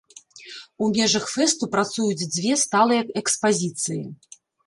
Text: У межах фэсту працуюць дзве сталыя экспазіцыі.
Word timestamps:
У 0.85 0.87
межах 0.95 1.25
фэсту 1.33 1.69
працуюць 1.75 2.29
дзве 2.37 2.53
сталыя 2.63 3.01
экспазіцыі. 3.23 4.01